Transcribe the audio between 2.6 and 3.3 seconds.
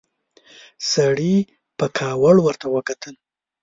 وکتل.